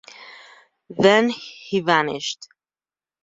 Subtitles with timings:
[0.97, 2.47] Then he vanished.